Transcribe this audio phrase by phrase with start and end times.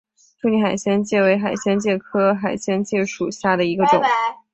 [0.41, 4.01] 处女海星介为海星介科海星介属下的一个种。